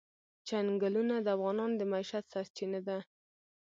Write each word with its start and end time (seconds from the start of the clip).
چنګلونه 0.47 1.15
د 1.21 1.27
افغانانو 1.35 1.75
د 1.79 1.81
معیشت 1.91 2.25
سرچینه 2.33 2.79
ده. 2.87 2.97